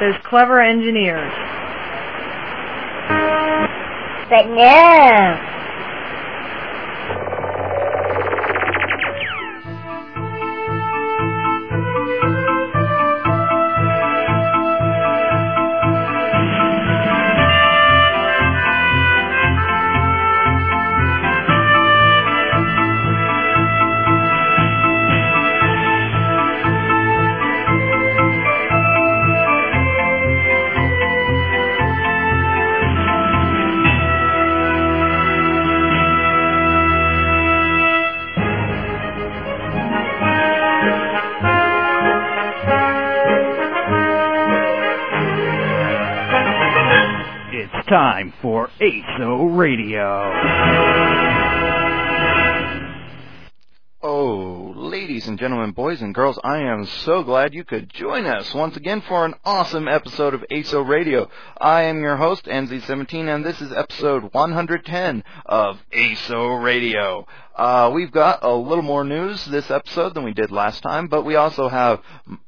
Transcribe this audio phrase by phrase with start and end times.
[0.00, 1.32] Those clever engineers.
[4.28, 5.55] But no.
[48.16, 51.75] Time for ASO Radio.
[55.16, 58.76] Ladies and gentlemen, boys and girls, I am so glad you could join us once
[58.76, 61.30] again for an awesome episode of ASO Radio.
[61.58, 67.26] I am your host, NZ17, and this is episode 110 of ASO Radio.
[67.54, 71.24] Uh, we've got a little more news this episode than we did last time, but
[71.24, 72.02] we also have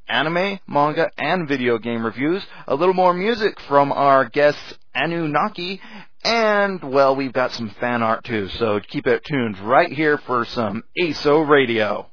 [0.07, 5.81] anime, manga, and video game reviews, a little more music from our guests Anunnaki,
[6.23, 10.45] and, well, we've got some fan art too, so keep it tuned right here for
[10.45, 12.11] some ASO Radio.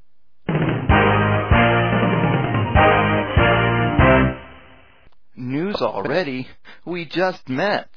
[5.35, 6.47] News already?
[6.85, 7.89] We just met.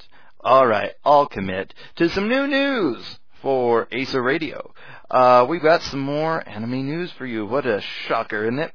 [0.43, 4.73] Alright, I'll commit to some new news for ASO Radio.
[5.09, 7.45] Uh, we've got some more anime news for you.
[7.45, 8.73] What a shocker, isn't it?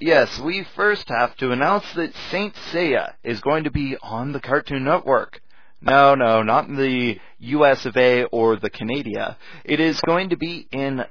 [0.00, 4.40] Yes, we first have to announce that Saint Seiya is going to be on the
[4.40, 5.40] Cartoon Network.
[5.80, 9.36] No, no, not in the US of A or the Canada.
[9.64, 11.04] It is going to be in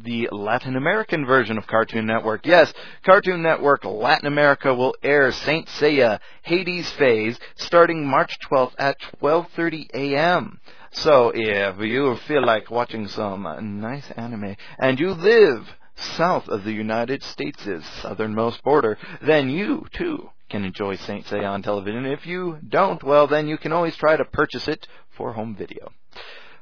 [0.00, 2.46] the Latin American version of Cartoon Network.
[2.46, 2.72] Yes,
[3.04, 9.88] Cartoon Network Latin America will air Saint Seiya Hades Phase starting March 12th at 12:30
[9.94, 10.60] a.m.
[10.92, 13.42] So if you feel like watching some
[13.80, 20.30] nice anime and you live south of the United States' southernmost border, then you too
[20.48, 22.06] can enjoy Saint Seiya on television.
[22.06, 25.92] If you don't, well, then you can always try to purchase it for home video.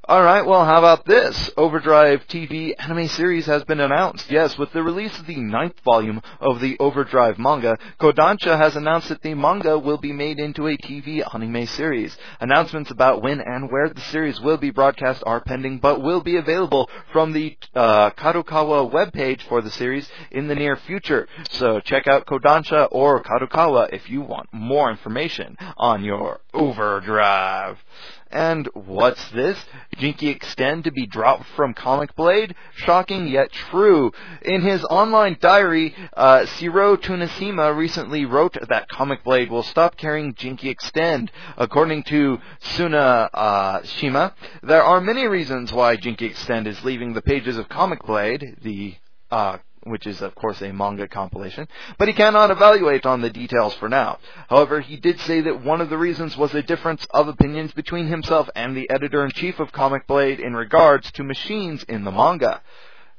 [0.09, 1.51] Alright, well, how about this?
[1.57, 4.31] Overdrive TV anime series has been announced.
[4.31, 9.09] Yes, with the release of the ninth volume of the Overdrive manga, Kodansha has announced
[9.09, 12.17] that the manga will be made into a TV anime series.
[12.39, 16.37] Announcements about when and where the series will be broadcast are pending, but will be
[16.37, 21.27] available from the uh, Kadokawa webpage for the series in the near future.
[21.51, 27.79] So check out Kodansha or Kadokawa if you want more information on your Overdrive.
[28.31, 29.59] And what's this?
[29.97, 32.55] Jinki Extend to be dropped from Comic Blade?
[32.75, 34.13] Shocking yet true.
[34.43, 40.71] In his online diary, uh, Tunashima recently wrote that Comic Blade will stop carrying Jinki
[40.71, 41.31] Extend.
[41.57, 47.23] According to Suna uh, Shima, there are many reasons why Jinki Extend is leaving the
[47.23, 48.97] pages of Comic Blade, the
[49.31, 53.75] uh, which is of course a manga compilation, but he cannot evaluate on the details
[53.75, 54.19] for now.
[54.49, 58.07] However, he did say that one of the reasons was a difference of opinions between
[58.07, 62.61] himself and the editor-in-chief of Comic Blade in regards to machines in the manga.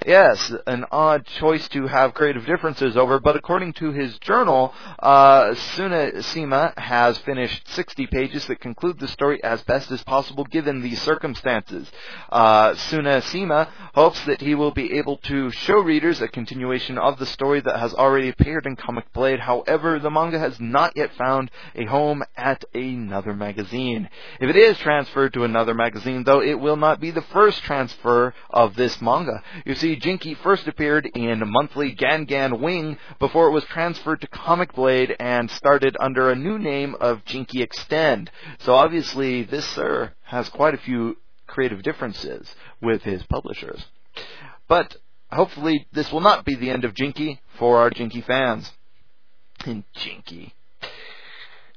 [0.05, 5.49] Yes, an odd choice to have creative differences over, but according to his journal, uh,
[5.75, 10.93] Sunasima has finished 60 pages that conclude the story as best as possible given the
[10.95, 11.91] circumstances.
[12.31, 17.25] Uh, Sunasima hopes that he will be able to show readers a continuation of the
[17.25, 19.39] story that has already appeared in Comic Blade.
[19.39, 24.09] However, the manga has not yet found a home at another magazine.
[24.39, 28.35] If it is transferred to another magazine, though, it will not be the first transfer
[28.51, 29.41] of this manga.
[29.65, 34.73] You see, Jinki first appeared in monthly Gan Wing before it was transferred to Comic
[34.73, 38.29] Blade and started under a new name of Jinki Extend.
[38.59, 43.85] So obviously, this sir has quite a few creative differences with his publishers.
[44.67, 44.97] But
[45.31, 48.71] hopefully, this will not be the end of Jinki for our Jinki fans.
[49.59, 50.51] Jinki.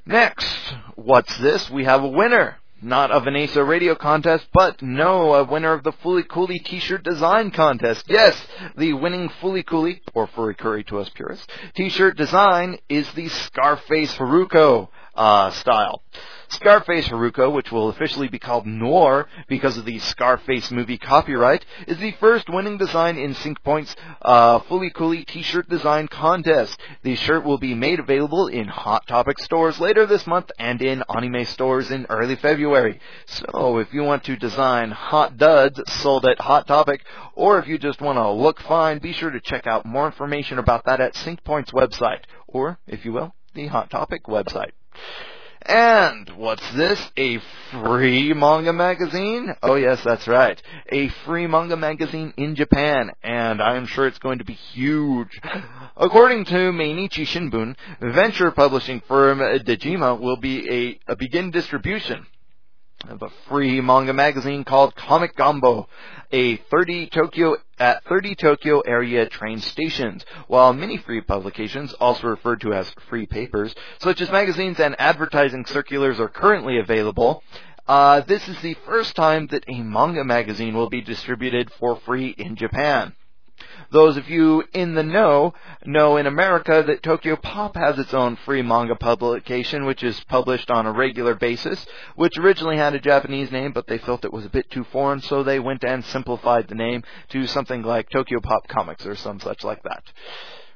[0.05, 1.70] Next, what's this?
[1.70, 5.82] We have a winner not of an ASO radio contest, but no, a winner of
[5.82, 8.05] the Fooly Cooly t-shirt design contest.
[8.09, 8.41] Yes,
[8.77, 14.15] the winning Fooly Cooly, or Furry Curry to us purists, t-shirt design is the Scarface
[14.15, 16.03] Haruko uh, style.
[16.51, 21.99] Scarface Haruko, which will officially be called Noir because of the Scarface movie copyright, is
[21.99, 26.81] the first winning design in Sync Point's uh, Fooly Cooly t-shirt design contest.
[27.05, 31.05] The shirt will be made available in Hot Topic stores later this month and in
[31.09, 32.99] anime stores in early February.
[33.27, 37.05] So if you want to design hot duds sold at Hot Topic,
[37.35, 40.59] or if you just want to look fine, be sure to check out more information
[40.59, 44.73] about that at Sync Point's website, or, if you will, the Hot Topic website.
[45.62, 47.00] And what's this?
[47.19, 47.38] A
[47.70, 49.55] free manga magazine?
[49.62, 50.61] Oh yes, that's right.
[50.91, 55.38] A free manga magazine in Japan, and I'm sure it's going to be huge.
[55.97, 62.26] According to Mainichi Shinbun, venture publishing firm Dejima will be a, a begin distribution
[63.08, 65.87] of a free manga magazine called Comic Ganbo,
[66.32, 72.61] a 30 Tokyo at 30 Tokyo area train stations, while many free publications, also referred
[72.61, 77.43] to as free papers, such as magazines and advertising circulars are currently available.
[77.88, 82.29] Uh, this is the first time that a manga magazine will be distributed for free
[82.38, 83.12] in Japan.
[83.92, 85.52] Those of you in the know
[85.84, 90.70] know in America that Tokyo Pop has its own free manga publication, which is published
[90.70, 91.84] on a regular basis,
[92.14, 95.20] which originally had a Japanese name, but they felt it was a bit too foreign,
[95.20, 99.40] so they went and simplified the name to something like Tokyo Pop Comics or some
[99.40, 100.04] such like that.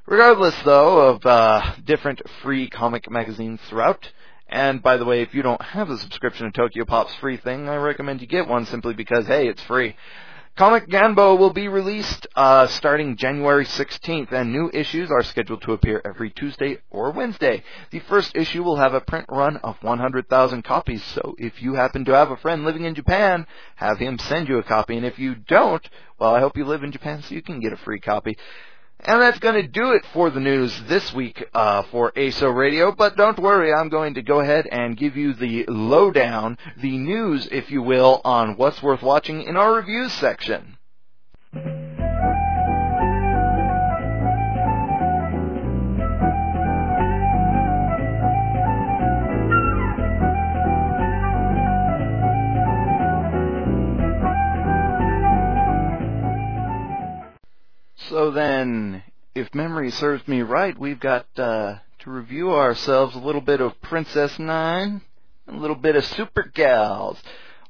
[0.06, 4.10] Regardless, though, of uh, different free comic magazines throughout,
[4.48, 7.68] and by the way, if you don't have a subscription to Tokyo Pop's free thing,
[7.68, 9.96] I recommend you get one simply because, hey, it's free.
[10.56, 15.72] Comic Ganbo will be released uh, starting January 16th, and new issues are scheduled to
[15.72, 17.64] appear every Tuesday or Wednesday.
[17.90, 22.04] The first issue will have a print run of 100,000 copies, so if you happen
[22.04, 25.18] to have a friend living in Japan, have him send you a copy, and if
[25.18, 25.88] you don't,
[26.20, 28.38] well, I hope you live in Japan so you can get a free copy.
[29.06, 32.90] And that's going to do it for the news this week uh, for ASO Radio.
[32.90, 37.46] But don't worry, I'm going to go ahead and give you the lowdown, the news,
[37.52, 40.78] if you will, on what's worth watching in our reviews section.
[58.10, 59.02] So then,
[59.34, 63.80] if memory serves me right, we've got uh, to review ourselves a little bit of
[63.80, 65.00] Princess Nine,
[65.48, 67.18] a little bit of Super Gals.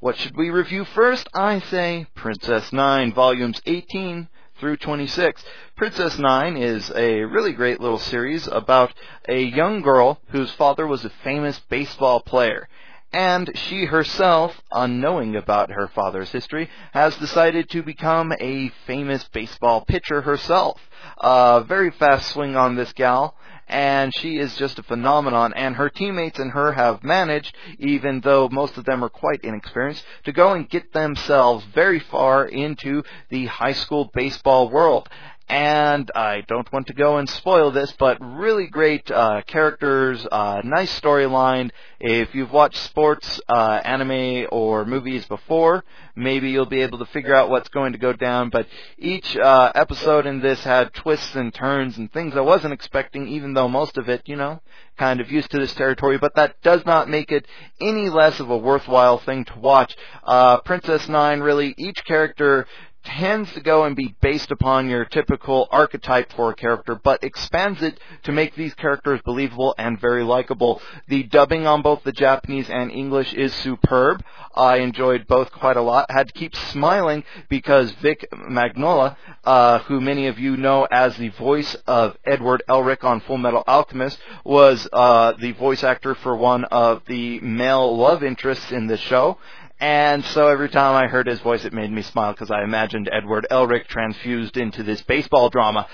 [0.00, 1.28] What should we review first?
[1.34, 4.28] I say Princess Nine, volumes 18
[4.58, 5.44] through 26.
[5.76, 8.92] Princess Nine is a really great little series about
[9.28, 12.68] a young girl whose father was a famous baseball player
[13.14, 19.84] and she herself, unknowing about her father's history, has decided to become a famous baseball
[19.84, 20.80] pitcher herself.
[21.18, 23.36] Uh, very fast swing on this gal,
[23.68, 25.52] and she is just a phenomenon.
[25.54, 30.04] And her teammates and her have managed, even though most of them are quite inexperienced,
[30.24, 35.08] to go and get themselves very far into the high school baseball world
[35.48, 40.62] and I don't want to go and spoil this, but really great uh, characters, uh,
[40.64, 41.70] nice storyline.
[42.00, 45.84] If you've watched sports, uh, anime, or movies before,
[46.16, 48.48] maybe you'll be able to figure out what's going to go down.
[48.48, 53.28] But each uh, episode in this had twists and turns and things I wasn't expecting,
[53.28, 54.62] even though most of it, you know,
[54.96, 56.16] kind of used to this territory.
[56.16, 57.46] But that does not make it
[57.80, 59.94] any less of a worthwhile thing to watch.
[60.22, 62.66] Uh, Princess Nine, really, each character
[63.04, 67.82] tends to go and be based upon your typical archetype for a character, but expands
[67.82, 70.80] it to make these characters believable and very likable.
[71.08, 74.24] The dubbing on both the Japanese and English is superb.
[74.54, 76.10] I enjoyed both quite a lot.
[76.10, 81.28] Had to keep smiling because Vic Mignogna, uh, who many of you know as the
[81.30, 87.02] voice of Edward Elric on Fullmetal Alchemist, was uh, the voice actor for one of
[87.06, 89.38] the male love interests in the show.
[89.80, 93.08] And so every time I heard his voice, it made me smile because I imagined
[93.12, 95.86] Edward Elric transfused into this baseball drama.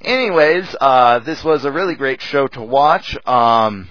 [0.00, 3.16] Anyways, uh, this was a really great show to watch.
[3.26, 3.88] Um,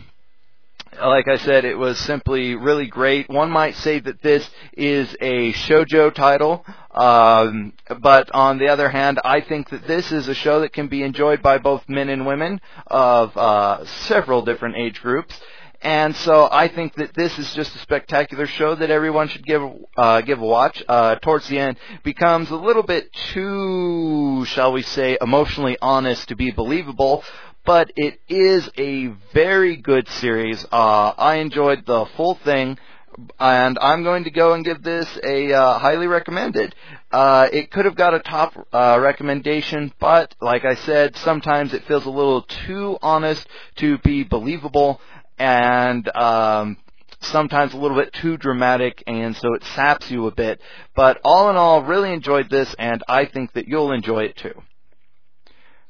[1.01, 3.29] like I said, it was simply really great.
[3.29, 9.19] One might say that this is a shojo title, um, but on the other hand,
[9.25, 12.25] I think that this is a show that can be enjoyed by both men and
[12.25, 15.39] women of uh, several different age groups.
[15.85, 19.61] And so I think that this is just a spectacular show that everyone should give
[19.95, 20.81] uh, give a watch.
[20.87, 26.35] Uh, towards the end, becomes a little bit too, shall we say, emotionally honest to
[26.35, 27.23] be believable.
[27.65, 30.65] But it is a very good series.
[30.71, 32.79] Uh, I enjoyed the full thing
[33.39, 36.75] and I'm going to go and give this a uh, highly recommended.
[37.11, 41.85] Uh, it could have got a top uh, recommendation, but like I said, sometimes it
[41.85, 44.99] feels a little too honest to be believable,
[45.37, 46.77] and um,
[47.21, 50.61] sometimes a little bit too dramatic, and so it saps you a bit.
[50.95, 54.61] But all in all, really enjoyed this, and I think that you'll enjoy it too.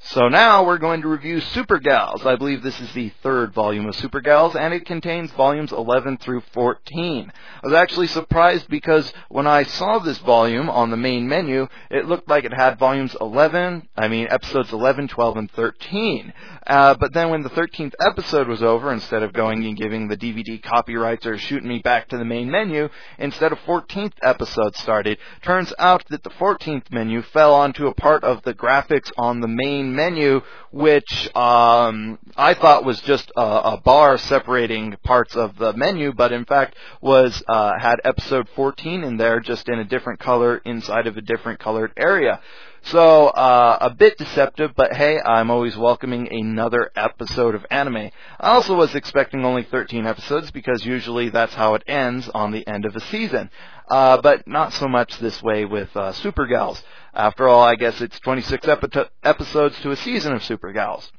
[0.09, 2.27] So now we're going to review Super Gals.
[2.27, 6.17] I believe this is the third volume of Super Gals, and it contains volumes 11
[6.17, 7.33] through 14.
[7.35, 12.05] I was actually surprised because when I saw this volume on the main menu, it
[12.05, 16.33] looked like it had volumes 11, I mean episodes 11, 12, and 13.
[16.67, 20.17] Uh, but then when the 13th episode was over, instead of going and giving the
[20.17, 25.17] DVD copyrights or shooting me back to the main menu, instead of 14th episode started,
[25.41, 29.47] turns out that the 14th menu fell onto a part of the graphics on the
[29.47, 35.73] main menu, which um, I thought was just a, a, bar separating parts of the
[35.73, 40.19] menu, but in fact was uh, had episode 14 in there, just in a different
[40.19, 42.41] color inside of a different colored area.
[42.85, 48.11] So, uh, a bit deceptive, but hey, I'm always welcoming another episode of anime.
[48.39, 52.67] I also was expecting only 13 episodes because usually that's how it ends on the
[52.67, 53.49] end of a season.
[53.89, 56.83] Uh, but not so much this way with uh, Super Gals.
[57.15, 61.09] After all, I guess it's 26 epi- episodes to a season of Super Gals.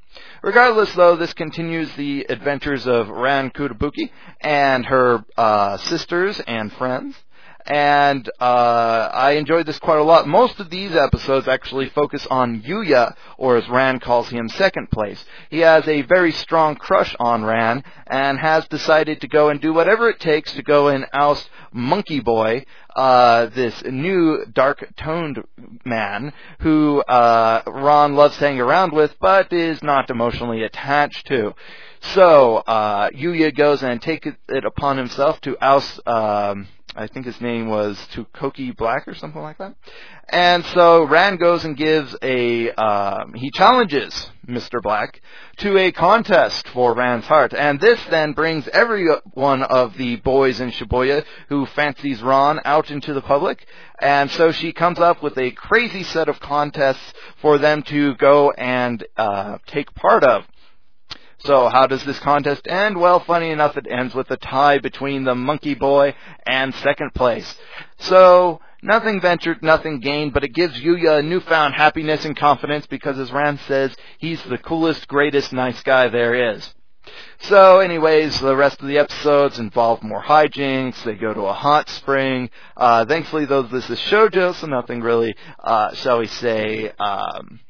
[0.42, 4.10] Regardless, though, this continues the adventures of Ran Kotobuki
[4.40, 7.16] and her uh, sisters and friends
[7.66, 10.28] and uh, I enjoyed this quite a lot.
[10.28, 15.25] Most of these episodes actually focus on Yuya, or as Ran calls him, second place.
[15.50, 19.73] He has a very strong crush on Ran, and has decided to go and do
[19.73, 25.42] whatever it takes to go and oust Monkey Boy, uh, this new dark-toned
[25.85, 31.54] man who uh, Ran loves hanging around with, but is not emotionally attached to.
[32.14, 36.00] So uh, Yuya goes and takes it upon himself to oust.
[36.06, 39.74] Um, I think his name was Tukoki Black or something like that.
[40.30, 44.80] And so Ran goes and gives a, um, he challenges Mr.
[44.82, 45.20] Black
[45.58, 47.52] to a contest for Ran's heart.
[47.52, 52.90] And this then brings every one of the boys in Shibuya who fancies Ran out
[52.90, 53.66] into the public.
[54.00, 57.12] And so she comes up with a crazy set of contests
[57.42, 60.44] for them to go and uh, take part of.
[61.38, 62.99] So how does this contest end?
[62.99, 66.14] Well, funny enough, it ends with a tie between the Monkey Boy
[66.47, 67.57] and second place.
[67.99, 73.19] So nothing ventured, nothing gained, but it gives Yuya a newfound happiness and confidence because,
[73.19, 76.75] as Ran says, he's the coolest, greatest, nice guy there is.
[77.43, 81.05] So, anyways, the rest of the episodes involve more hijinks.
[81.05, 82.50] They go to a hot spring.
[82.76, 87.61] Uh, thankfully, though, this is shojo, so nothing really, uh, shall we say, um,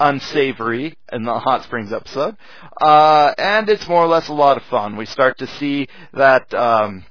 [0.00, 2.36] unsavory in the hot springs episode,
[2.80, 4.96] uh, and it's more or less a lot of fun.
[4.96, 6.52] We start to see that.
[6.54, 7.04] Um,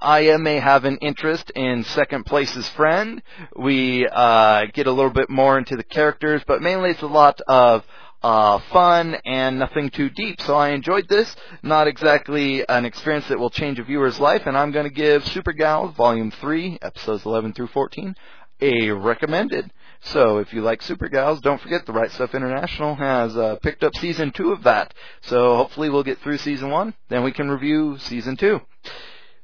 [0.00, 3.20] Aya may have an interest in second place's friend.
[3.56, 7.40] We uh, get a little bit more into the characters, but mainly it's a lot
[7.48, 7.84] of
[8.22, 10.40] uh, fun and nothing too deep.
[10.40, 11.34] So I enjoyed this.
[11.62, 15.24] Not exactly an experience that will change a viewer's life, and I'm going to give
[15.26, 18.14] Super Gals Volume 3, Episodes 11 through 14,
[18.60, 19.72] a recommended.
[20.04, 23.84] So if you like Super Gals, don't forget the Right Stuf International has uh, picked
[23.84, 24.92] up season two of that.
[25.22, 28.60] So hopefully we'll get through season one, then we can review season two.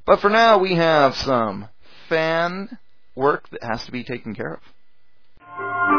[0.04, 1.68] But for now, we have some
[2.08, 2.78] fan
[3.14, 5.97] work that has to be taken care of.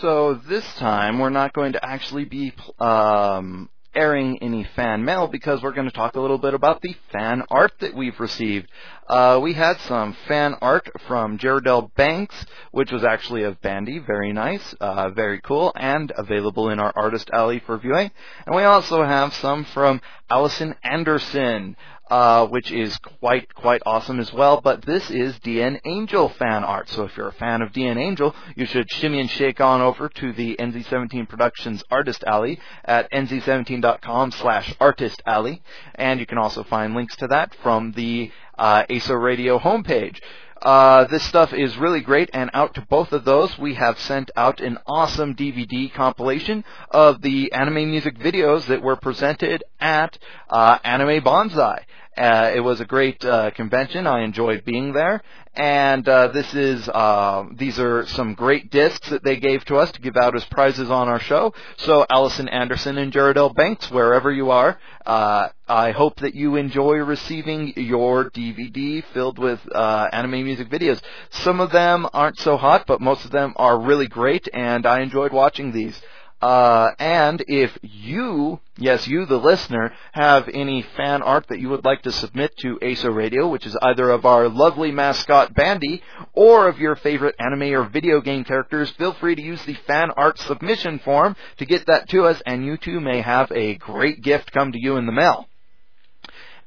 [0.00, 5.62] So this time we're not going to actually be um, airing any fan mail because
[5.62, 8.68] we're going to talk a little bit about the fan art that we've received.
[9.08, 12.34] Uh, we had some fan art from Jaredell Banks,
[12.72, 17.30] which was actually of Bandy, very nice, uh, very cool, and available in our artist
[17.32, 18.10] alley for viewing.
[18.44, 21.74] And we also have some from Allison Anderson
[22.08, 24.60] uh, which is quite quite awesome as well.
[24.60, 28.34] But this is DN Angel fan art, so if you're a fan of DN Angel,
[28.54, 34.74] you should shimmy and shake on over to the NZ17 Productions Artist Alley at nz17.com/slash
[34.80, 35.62] Artist Alley,
[35.94, 40.20] and you can also find links to that from the uh, ASO Radio homepage.
[40.62, 44.30] Uh, this stuff is really great, and out to both of those, we have sent
[44.36, 50.78] out an awesome DVD compilation of the anime music videos that were presented at uh,
[50.82, 51.84] Anime Banzai.
[52.16, 54.06] Uh, it was a great uh, convention.
[54.06, 55.22] I enjoyed being there,
[55.56, 59.90] and uh, this is uh, these are some great discs that they gave to us
[59.92, 61.54] to give out as prizes on our show.
[61.78, 63.52] So Allison Anderson and Jared L.
[63.52, 69.60] Banks, wherever you are, uh, I hope that you enjoy receiving your DVD filled with
[69.74, 71.00] uh, anime music videos.
[71.30, 75.00] Some of them aren't so hot, but most of them are really great, and I
[75.00, 76.00] enjoyed watching these.
[76.40, 81.84] Uh, and if you, yes, you, the listener, have any fan art that you would
[81.84, 86.02] like to submit to ASO Radio, which is either of our lovely mascot Bandy
[86.34, 90.10] or of your favorite anime or video game characters, feel free to use the fan
[90.16, 94.22] art submission form to get that to us, and you too may have a great
[94.22, 95.46] gift come to you in the mail.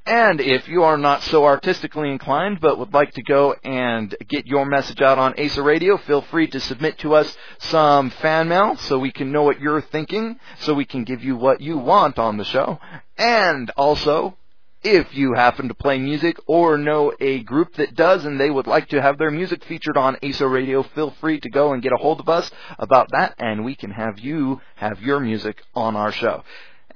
[0.06, 4.48] And if you are not so artistically inclined but would like to go and get
[4.48, 8.76] your message out on ASO Radio, feel free to submit to us some fan mail
[8.78, 12.18] so we can know what you're thinking, so we can give you what you want
[12.18, 12.80] on the show.
[13.18, 14.36] And also,
[14.82, 18.66] if you happen to play music or know a group that does and they would
[18.66, 21.92] like to have their music featured on ASO Radio, feel free to go and get
[21.92, 25.98] a hold of us about that and we can have you have your music on
[25.98, 26.44] our show.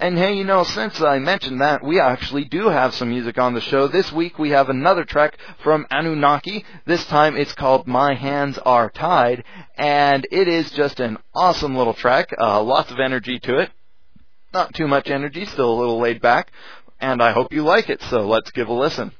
[0.03, 3.53] And hey, you know, since I mentioned that, we actually do have some music on
[3.53, 3.87] the show.
[3.87, 6.65] This week we have another track from Anunnaki.
[6.85, 9.45] This time it's called My Hands Are Tied,
[9.77, 12.33] and it is just an awesome little track.
[12.37, 13.71] Uh, lots of energy to it.
[14.53, 16.51] Not too much energy, still a little laid back.
[16.99, 19.13] And I hope you like it, so let's give a listen.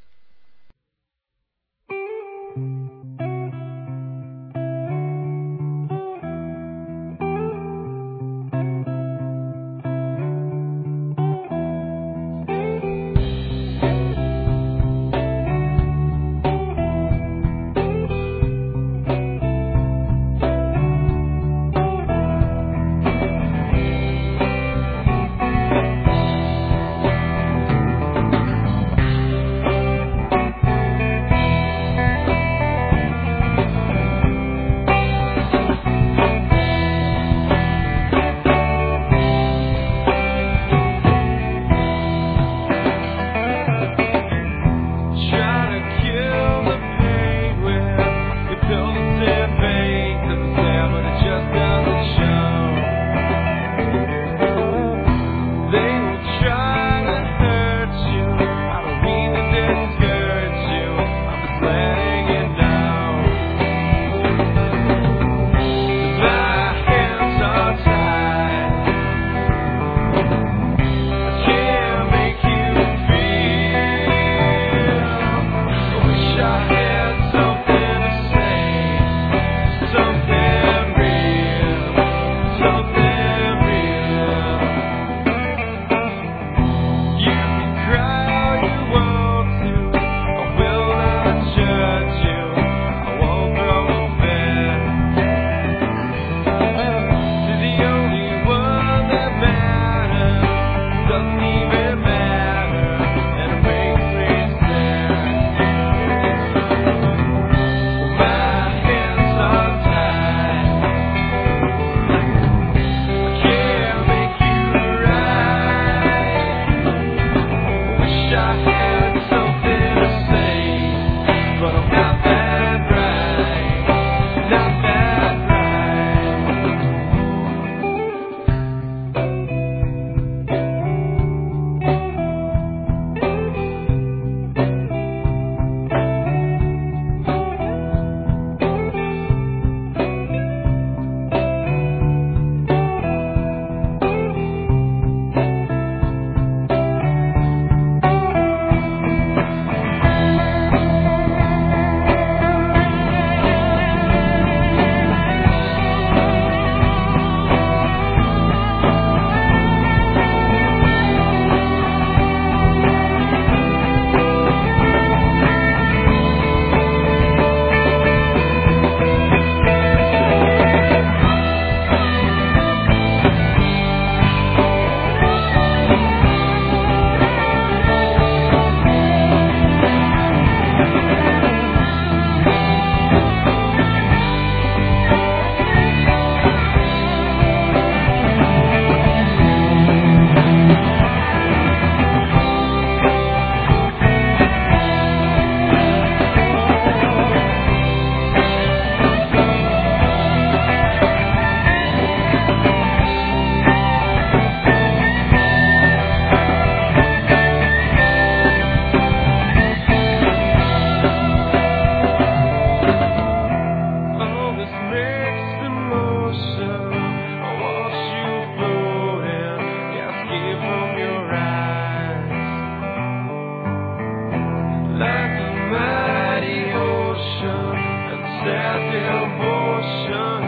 [228.45, 230.41] that devotion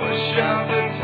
[0.00, 0.95] was the.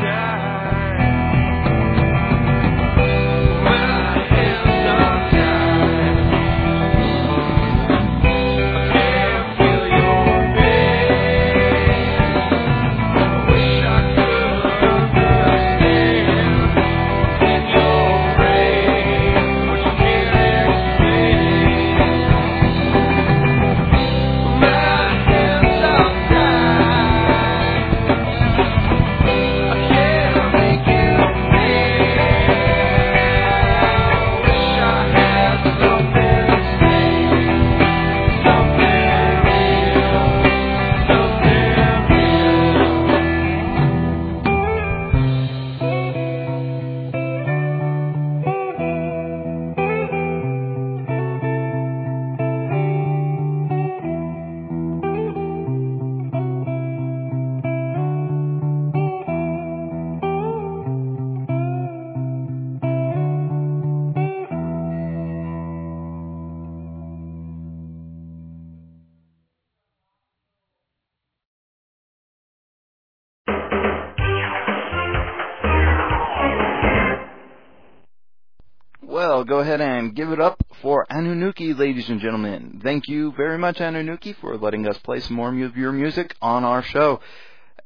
[79.43, 82.79] Well, go ahead and give it up for Anunnaki, ladies and gentlemen.
[82.81, 86.63] Thank you very much, Anunnaki, for letting us play some more of your music on
[86.63, 87.19] our show.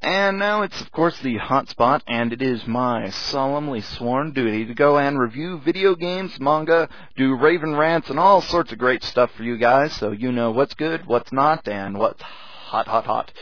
[0.00, 4.66] And now it's, of course, the hot spot, and it is my solemnly sworn duty
[4.66, 9.02] to go and review video games, manga, do Raven rants, and all sorts of great
[9.02, 13.04] stuff for you guys, so you know what's good, what's not, and what's hot, hot,
[13.04, 13.32] hot.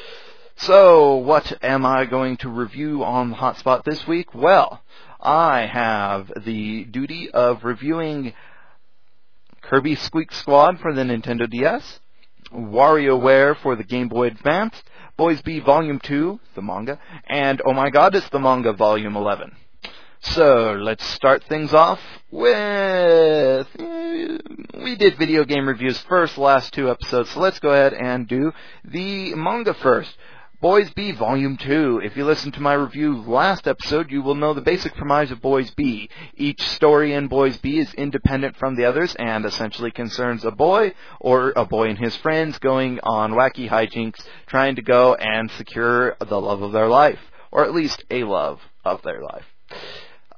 [0.57, 4.35] So, what am I going to review on the hot spot this week?
[4.35, 4.81] Well,
[5.21, 8.35] I have the duty of reviewing
[9.63, 12.01] Kirby Squeak Squad for the Nintendo DS,
[12.53, 14.83] WarioWare for the Game Boy Advance,
[15.17, 19.57] Boys Be Volume 2, the manga, and Oh My Goddess the manga Volume 11.
[20.21, 22.01] So, let's start things off
[22.31, 23.69] with.
[23.79, 28.53] We did video game reviews first, last two episodes, so let's go ahead and do
[28.85, 30.17] the manga first.
[30.67, 32.01] Boys Be Volume 2.
[32.03, 35.41] If you listened to my review last episode, you will know the basic premise of
[35.41, 36.11] Boys Be.
[36.35, 40.93] Each story in Boys Be is independent from the others and essentially concerns a boy
[41.21, 46.17] or a boy and his friends going on wacky hijinks trying to go and secure
[46.19, 47.21] the love of their life.
[47.53, 49.47] Or at least a love of their life.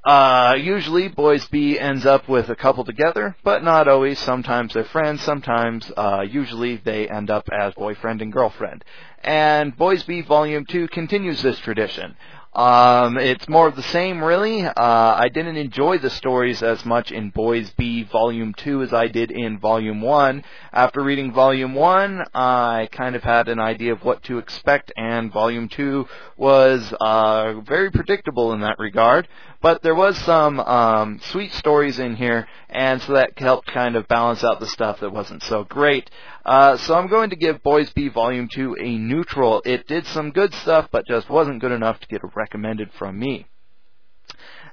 [0.03, 4.17] Uh, usually Boys Be ends up with a couple together, but not always.
[4.19, 8.83] Sometimes they're friends, sometimes, uh, usually they end up as boyfriend and girlfriend
[9.23, 12.15] and Boys Be Volume 2 continues this tradition.
[12.51, 14.65] Um, it's more of the same, really.
[14.65, 19.07] Uh, I didn't enjoy the stories as much in Boys Be Volume 2 as I
[19.07, 20.43] did in Volume 1.
[20.73, 25.31] After reading Volume 1, I kind of had an idea of what to expect, and
[25.31, 26.07] Volume 2
[26.37, 29.27] was uh, very predictable in that regard.
[29.61, 34.07] But there was some um, sweet stories in here, and so that helped kind of
[34.07, 36.09] balance out the stuff that wasn't so great.
[36.45, 39.61] Uh, so I'm going to give Boys Be Volume 2 a neutral.
[39.65, 43.47] It did some good stuff, but just wasn't good enough to get recommended from me.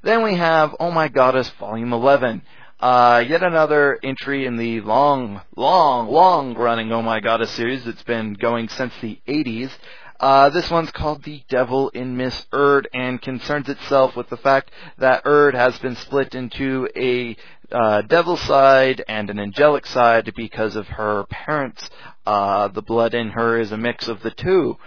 [0.02, 2.42] Then we have Oh My Goddess Volume 11.
[2.78, 8.02] Uh, yet another entry in the long, long, long running Oh My Goddess series that's
[8.02, 9.70] been going since the 80s.
[10.18, 14.70] Uh, this one's called The Devil in Miss Urd and concerns itself with the fact
[14.98, 17.36] that Urd has been split into a
[17.70, 21.90] uh, devil side and an angelic side because of her parents.
[22.24, 24.78] Uh, the blood in her is a mix of the two.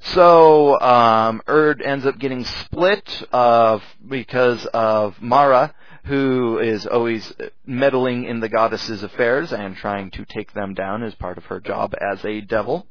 [0.00, 5.72] So um, Urd ends up getting split uh, because of Mara,
[6.04, 7.32] who is always
[7.64, 11.60] meddling in the goddess's affairs and trying to take them down as part of her
[11.60, 12.86] job as a devil.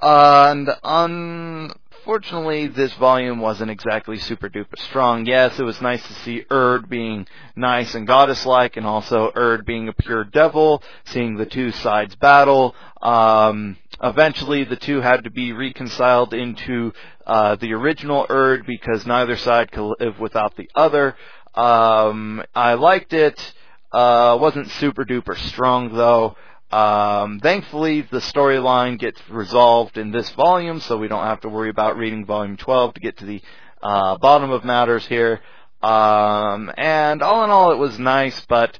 [0.00, 5.26] And unfortunately, this volume wasn't exactly super duper strong.
[5.26, 7.26] Yes, it was nice to see Urd being
[7.56, 12.74] nice and goddess-like, and also Urd being a pure devil, seeing the two sides battle.
[13.00, 16.92] Um, eventually, the two had to be reconciled into
[17.26, 21.16] uh, the original Urd because neither side could live without the other.
[21.54, 23.54] Um, I liked it.
[23.92, 26.36] Uh, wasn't super duper strong though.
[26.74, 31.68] Um, thankfully, the storyline gets resolved in this volume, so we don't have to worry
[31.68, 33.40] about reading volume 12 to get to the
[33.80, 35.40] uh, bottom of matters here.
[35.84, 38.76] Um, and all in all, it was nice, but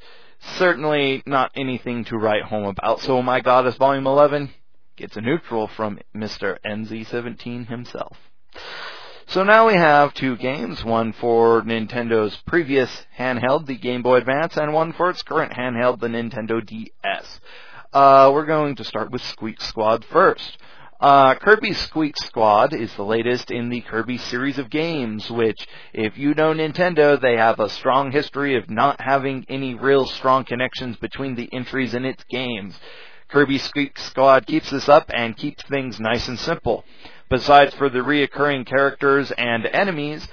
[0.56, 3.00] certainly not anything to write home about.
[3.00, 4.50] So, My Goddess Volume 11
[4.96, 6.58] gets a neutral from Mr.
[6.66, 8.16] NZ17 himself.
[9.26, 14.56] So now we have two games, one for Nintendo's previous handheld, the Game Boy Advance,
[14.56, 17.40] and one for its current handheld, the Nintendo DS.
[17.94, 20.58] Uh, we're going to start with Squeak Squad first.
[20.98, 21.36] Uh,
[21.74, 26.52] Squeak Squad is the latest in the Kirby series of games, which, if you know
[26.52, 31.48] Nintendo, they have a strong history of not having any real strong connections between the
[31.52, 32.76] entries in its games.
[33.28, 36.84] Kirby Squeak Squad keeps this up and keeps things nice and simple.
[37.30, 40.26] Besides for the reoccurring characters and enemies,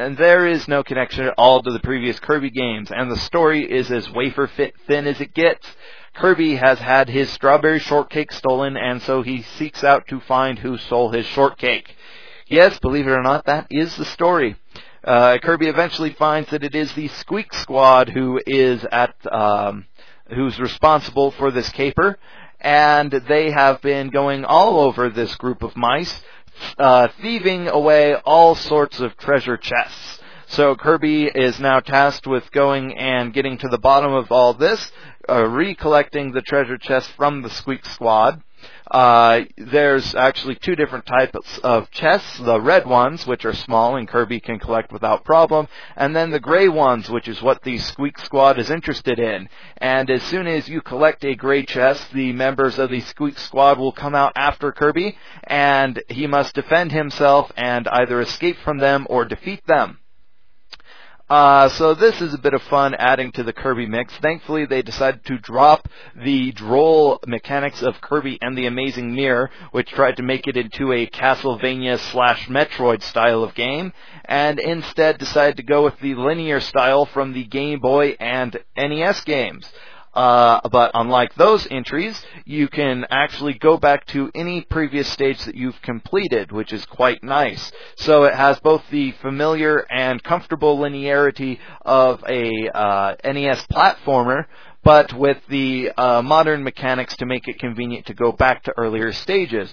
[0.00, 3.70] and there is no connection at all to the previous Kirby games, and the story
[3.70, 5.66] is as wafer fit thin as it gets.
[6.14, 10.78] Kirby has had his strawberry shortcake stolen, and so he seeks out to find who
[10.78, 11.94] stole his shortcake.
[12.46, 14.56] Yes, believe it or not, that is the story.
[15.04, 19.84] Uh, Kirby eventually finds that it is the Squeak Squad who is at, um,
[20.34, 22.18] who's responsible for this caper,
[22.58, 26.22] and they have been going all over this group of mice,
[26.78, 30.18] uh, thieving away all sorts of treasure chests.
[30.48, 34.90] So Kirby is now tasked with going and getting to the bottom of all this,
[35.28, 38.42] uh, recollecting the treasure chest from the Squeak Squad.
[38.90, 42.38] Uh, there's actually two different types of chests.
[42.38, 46.40] The red ones, which are small and Kirby can collect without problem, and then the
[46.40, 49.48] gray ones, which is what the Squeak Squad is interested in.
[49.76, 53.78] And as soon as you collect a gray chest, the members of the Squeak Squad
[53.78, 59.06] will come out after Kirby, and he must defend himself and either escape from them
[59.08, 59.99] or defeat them.
[61.30, 64.12] Uh, so this is a bit of fun adding to the Kirby mix.
[64.16, 69.90] Thankfully, they decided to drop the droll mechanics of Kirby and the Amazing Mirror, which
[69.90, 73.92] tried to make it into a Castlevania slash Metroid style of game,
[74.24, 79.20] and instead decided to go with the linear style from the Game Boy and NES
[79.20, 79.70] games.
[80.12, 85.54] Uh, but unlike those entries, you can actually go back to any previous stage that
[85.54, 87.70] you've completed, which is quite nice.
[87.96, 94.46] So it has both the familiar and comfortable linearity of a uh, NES platformer,
[94.82, 99.12] but with the uh, modern mechanics to make it convenient to go back to earlier
[99.12, 99.72] stages.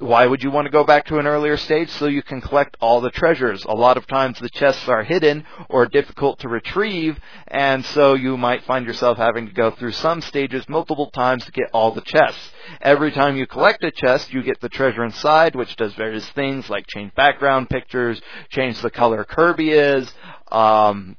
[0.00, 1.90] Why would you want to go back to an earlier stage?
[1.90, 3.66] So you can collect all the treasures.
[3.66, 8.38] A lot of times the chests are hidden or difficult to retrieve, and so you
[8.38, 12.00] might find yourself having to go through some stages multiple times to get all the
[12.00, 12.50] chests.
[12.80, 16.70] Every time you collect a chest, you get the treasure inside, which does various things
[16.70, 20.10] like change background pictures, change the color Kirby is,
[20.50, 21.14] um,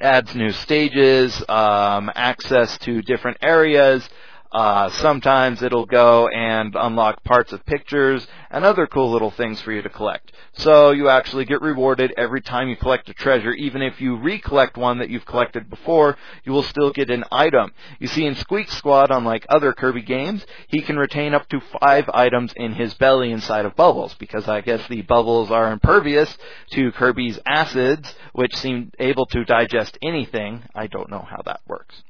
[0.00, 4.08] adds new stages, um, access to different areas,
[4.52, 9.72] uh, sometimes it'll go and unlock parts of pictures and other cool little things for
[9.72, 10.32] you to collect.
[10.52, 13.52] So you actually get rewarded every time you collect a treasure.
[13.52, 17.72] Even if you recollect one that you've collected before, you will still get an item.
[17.98, 22.08] You see, in Squeak Squad, unlike other Kirby games, he can retain up to five
[22.12, 26.36] items in his belly inside of bubbles, because I guess the bubbles are impervious
[26.72, 30.64] to Kirby's acids, which seem able to digest anything.
[30.74, 32.02] I don't know how that works.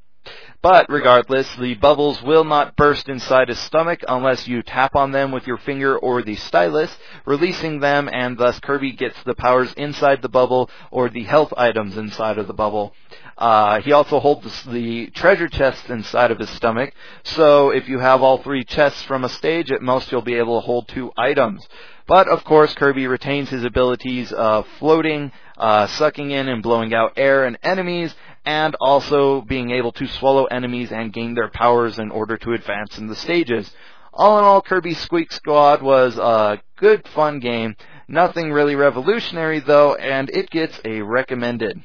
[0.60, 5.30] But regardless, the bubbles will not burst inside his stomach unless you tap on them
[5.30, 10.20] with your finger or the stylus, releasing them, and thus Kirby gets the powers inside
[10.20, 12.92] the bubble or the health items inside of the bubble.
[13.36, 18.20] Uh, he also holds the treasure chests inside of his stomach, so if you have
[18.20, 21.64] all three chests from a stage, at most you'll be able to hold two items.
[22.08, 27.14] But of course, Kirby retains his abilities of floating, uh, sucking in and blowing out
[27.16, 32.10] air and enemies, and also being able to swallow enemies and gain their powers in
[32.10, 33.70] order to advance in the stages.
[34.12, 37.76] All in all, Kirby Squeak Squad was a good, fun game.
[38.08, 41.82] Nothing really revolutionary though, and it gets a recommended.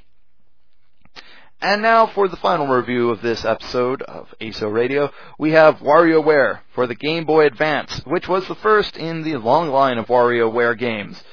[1.63, 6.59] And now for the final review of this episode of ASO Radio, we have WarioWare
[6.75, 10.77] for the Game Boy Advance, which was the first in the long line of WarioWare
[10.77, 11.23] games.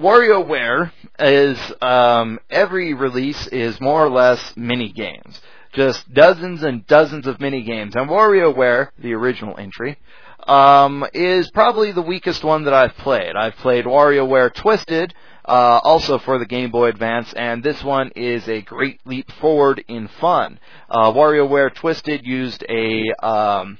[0.00, 5.38] WarioWare is um, every release is more or less mini games,
[5.74, 7.94] just dozens and dozens of mini games.
[7.94, 9.98] And WarioWare, the original entry,
[10.46, 13.36] um, is probably the weakest one that I've played.
[13.36, 15.12] I've played WarioWare Twisted,
[15.44, 19.84] uh, also for the Game Boy Advance, and this one is a great leap forward
[19.86, 20.58] in fun.
[20.88, 23.76] Uh, WarioWare Twisted used a um,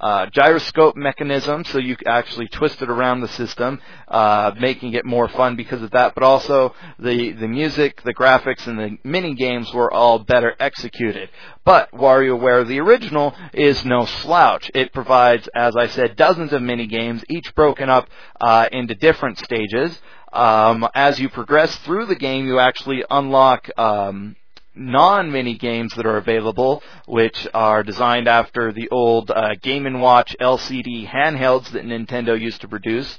[0.00, 5.28] uh, gyroscope mechanism, so you actually twist it around the system, uh, making it more
[5.28, 6.14] fun because of that.
[6.14, 11.30] But also the the music, the graphics, and the mini games were all better executed.
[11.64, 14.70] But WarioWare the original is no slouch.
[14.74, 18.08] It provides, as I said, dozens of mini games, each broken up
[18.40, 20.00] uh, into different stages.
[20.32, 24.36] Um, as you progress through the game, you actually unlock um,
[24.78, 30.36] non-mini games that are available, which are designed after the old uh, Game & Watch
[30.40, 33.18] LCD handhelds that Nintendo used to produce,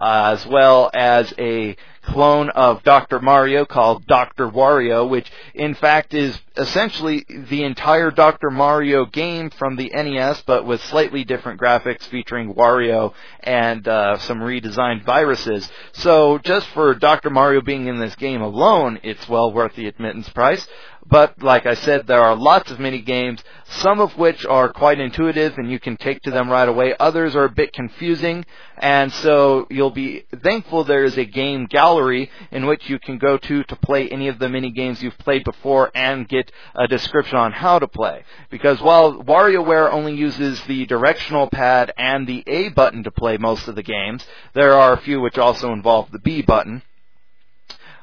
[0.00, 3.20] uh, as well as a clone of Dr.
[3.20, 4.48] Mario called Dr.
[4.48, 8.50] Wario, which in fact is essentially the entire Dr.
[8.50, 14.38] Mario game from the NES, but with slightly different graphics featuring Wario and uh, some
[14.38, 15.68] redesigned viruses.
[15.92, 17.30] So just for Dr.
[17.30, 20.66] Mario being in this game alone, it's well worth the admittance price.
[21.08, 24.98] But like I said, there are lots of mini games, some of which are quite
[24.98, 26.96] intuitive and you can take to them right away.
[26.98, 28.44] Others are a bit confusing,
[28.76, 33.38] and so you'll be thankful there is a game gallery in which you can go
[33.38, 37.38] to to play any of the mini games you've played before and get a description
[37.38, 38.24] on how to play.
[38.50, 43.68] Because while WarioWare only uses the directional pad and the A button to play most
[43.68, 46.82] of the games, there are a few which also involve the B button.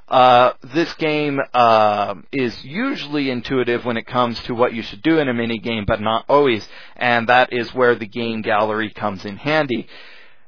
[0.07, 5.17] Uh, this game uh, is usually intuitive when it comes to what you should do
[5.19, 9.25] in a mini game, but not always, and that is where the game gallery comes
[9.25, 9.87] in handy.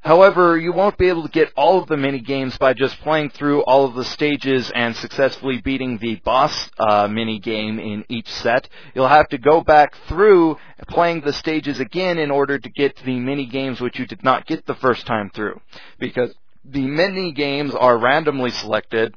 [0.01, 3.31] However, you won't be able to get all of the mini games by just playing
[3.31, 8.31] through all of the stages and successfully beating the boss uh, mini game in each
[8.31, 8.69] set.
[8.93, 10.57] You'll have to go back through
[10.89, 14.45] playing the stages again in order to get the mini games which you did not
[14.45, 15.59] get the first time through,
[15.97, 19.15] because the mini games are randomly selected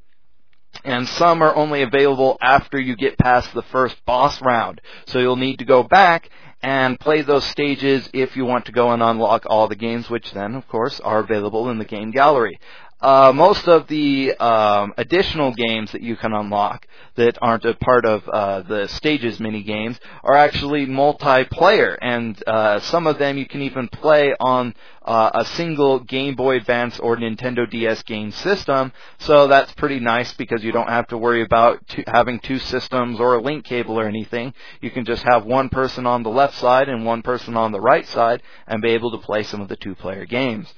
[0.84, 4.80] and some are only available after you get past the first boss round.
[5.06, 6.30] So you'll need to go back
[6.62, 10.32] and play those stages if you want to go and unlock all the games, which
[10.32, 12.58] then, of course, are available in the game gallery.
[13.00, 18.04] Uh, most of the um, additional games that you can unlock that aren't a part
[18.04, 23.46] of uh, the stages mini games are actually multiplayer, and uh, some of them you
[23.46, 28.92] can even play on uh, a single Game Boy Advance or Nintendo DS game system.
[29.18, 33.18] So that's pretty nice because you don't have to worry about two, having two systems
[33.20, 34.52] or a link cable or anything.
[34.80, 37.80] You can just have one person on the left side and one person on the
[37.80, 40.72] right side and be able to play some of the two-player games.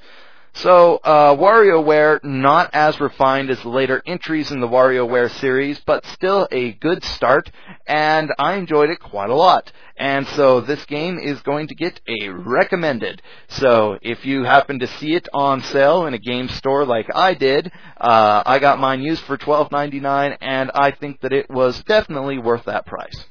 [0.55, 6.05] So, uh, WarioWare, not as refined as the later entries in the WarioWare series, but
[6.07, 7.51] still a good start,
[7.87, 9.73] and I enjoyed it quite a lot.
[9.97, 13.23] And so this game is going to get a recommended.
[13.49, 17.35] So if you happen to see it on sale in a game store like I
[17.35, 22.39] did, uh, I got mine used for $12.99, and I think that it was definitely
[22.39, 23.25] worth that price.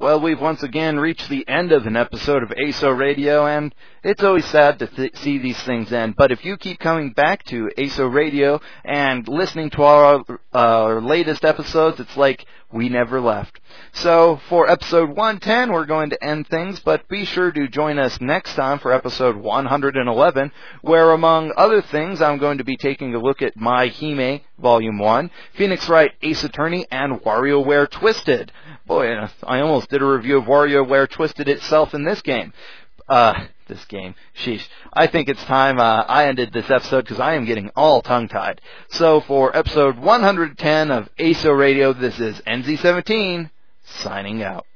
[0.00, 4.24] Well, we've once again reached the end of an episode of ASO Radio, and it's
[4.24, 6.16] always sad to th- see these things end.
[6.16, 11.44] But if you keep coming back to ASO Radio and listening to our, our latest
[11.44, 13.60] episodes, it's like we never left.
[13.92, 18.20] So for episode 110, we're going to end things, but be sure to join us
[18.22, 23.18] next time for episode 111, where among other things, I'm going to be taking a
[23.18, 28.52] look at My Hime Volume 1, Phoenix Wright Ace Attorney, and WarioWare Twisted.
[28.90, 32.52] Boy, I almost did a review of WarioWare Twisted itself in this game.
[33.08, 34.16] Uh, this game.
[34.36, 34.66] Sheesh.
[34.92, 38.60] I think it's time uh, I ended this episode because I am getting all tongue-tied.
[38.88, 43.52] So for episode 110 of ASO Radio, this is NC17
[43.84, 44.66] signing out.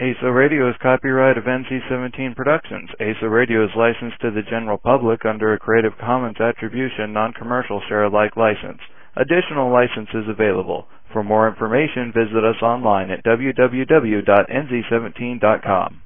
[0.00, 2.88] ASO Radio is copyright of NC17 Productions.
[2.98, 8.34] ASO Radio is licensed to the general public under a Creative Commons Attribution Non-Commercial Share-alike
[8.34, 8.80] license.
[9.14, 10.86] Additional licenses available.
[11.16, 16.02] For more information, visit us online at www.nc17.com.